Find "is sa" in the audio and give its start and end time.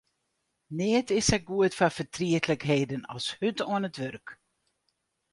1.19-1.39